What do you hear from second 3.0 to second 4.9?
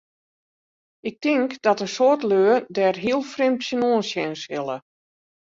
hiel frjemd tsjinoan sjen sille.